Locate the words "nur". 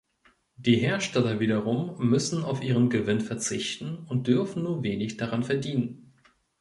4.63-4.81